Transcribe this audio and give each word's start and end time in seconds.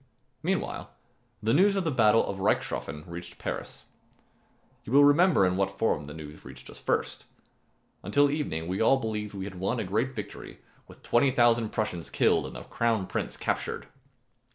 Meanwhile, 0.41 0.89
the 1.43 1.53
news 1.53 1.75
of 1.75 1.83
the 1.83 1.91
battle 1.91 2.25
of 2.25 2.39
Reichshoffen 2.39 3.03
reached 3.05 3.37
Paris. 3.37 3.83
You 4.83 4.93
will 4.93 5.03
remember 5.03 5.45
in 5.45 5.57
what 5.57 5.77
form 5.77 6.05
that 6.05 6.15
news 6.15 6.43
reached 6.43 6.71
us 6.71 6.79
first. 6.79 7.25
Until 8.01 8.31
evening 8.31 8.67
we 8.67 8.81
all 8.81 8.97
believed 8.97 9.35
that 9.35 9.37
we 9.37 9.45
had 9.45 9.59
won 9.59 9.79
a 9.79 9.83
great 9.83 10.15
victory, 10.15 10.57
with 10.87 11.03
20,000 11.03 11.69
Prussians 11.69 12.09
killed 12.09 12.47
and 12.47 12.55
the 12.55 12.63
Crown 12.63 13.05
Prince 13.05 13.37
captured. 13.37 13.85